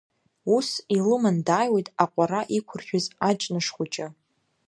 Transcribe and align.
Ус, 0.55 0.69
илыман 0.97 1.37
дааиуеит 1.47 1.87
аҟәара 2.03 2.41
иқәыршәыз 2.57 3.05
аҷныш 3.29 3.67
хәыҷы. 3.75 4.07